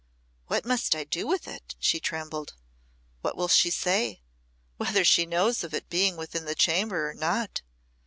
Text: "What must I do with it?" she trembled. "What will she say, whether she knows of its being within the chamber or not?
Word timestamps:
"What 0.47 0.65
must 0.65 0.95
I 0.95 1.03
do 1.03 1.27
with 1.27 1.47
it?" 1.47 1.75
she 1.77 1.99
trembled. 1.99 2.55
"What 3.21 3.37
will 3.37 3.47
she 3.47 3.69
say, 3.69 4.23
whether 4.77 5.05
she 5.05 5.27
knows 5.27 5.63
of 5.63 5.75
its 5.75 5.85
being 5.91 6.17
within 6.17 6.45
the 6.45 6.55
chamber 6.55 7.07
or 7.07 7.13
not? 7.13 7.61